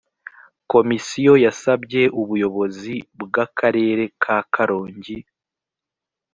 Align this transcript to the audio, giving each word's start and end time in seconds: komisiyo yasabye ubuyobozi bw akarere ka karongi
komisiyo 0.71 1.33
yasabye 1.45 2.01
ubuyobozi 2.21 2.95
bw 3.21 3.33
akarere 3.45 4.03
ka 4.23 4.37
karongi 4.53 5.17